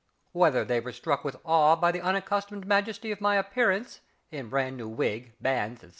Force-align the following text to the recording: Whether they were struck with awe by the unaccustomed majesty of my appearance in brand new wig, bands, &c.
Whether 0.31 0.65
they 0.65 0.79
were 0.79 0.93
struck 0.93 1.23
with 1.23 1.35
awe 1.43 1.75
by 1.75 1.91
the 1.91 2.01
unaccustomed 2.01 2.65
majesty 2.65 3.11
of 3.11 3.21
my 3.21 3.35
appearance 3.35 3.99
in 4.31 4.49
brand 4.49 4.77
new 4.77 4.87
wig, 4.89 5.33
bands, 5.39 5.81
&c. 5.81 5.89